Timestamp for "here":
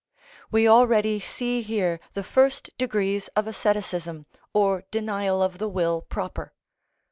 1.61-1.99